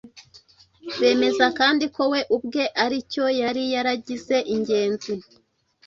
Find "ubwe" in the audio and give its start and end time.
2.35-2.63